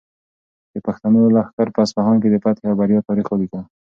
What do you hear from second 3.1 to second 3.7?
ولیکه.